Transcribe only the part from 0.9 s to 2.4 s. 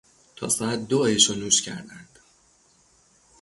عیش و نوش کردند.